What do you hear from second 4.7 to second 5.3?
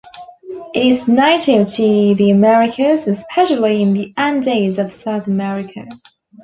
of South